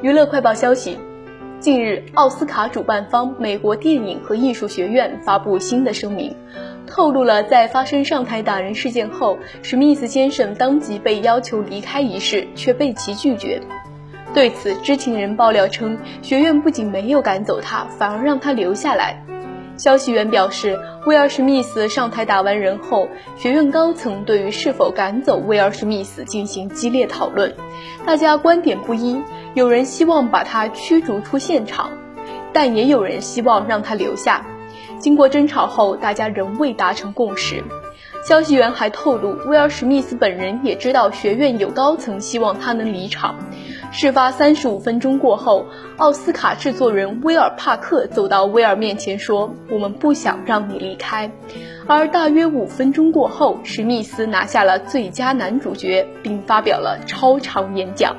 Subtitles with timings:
[0.00, 0.96] 娱乐快报消息，
[1.58, 6.36] 近日，奥斯卡主办方美国电影和艺术学院发布新的声明，
[6.86, 13.60] 透露了在发生上台打人事件后，史密斯先生当即被要求离开一事却被其拒绝。
[14.32, 19.20] 对此，知情人爆料称，学院不仅没有赶走他，反而让他留下来。
[19.76, 27.52] 消息源表示，威尔史密斯上台打完人后，学院高层对于是否赶走威尔史密斯进行激烈讨论，
[28.06, 29.20] 大家观点不一。
[29.58, 31.90] 有人希望把他驱逐出现场，
[32.52, 34.46] 但也有人希望让他留下。
[35.00, 37.64] 经过争吵后，大家仍未达成共识。
[38.24, 43.34] 消息源还透露，威尔史密斯本人也知道学院有高层希望他能离场。
[43.90, 51.28] 事发三十五分钟过后，奥斯卡制作人威尔·帕克走到威尔面前说：“我们不想让你离开。”
[51.88, 58.14] 而大约五分钟过后，史密斯拿下了最佳男主角，并发表了超长演讲。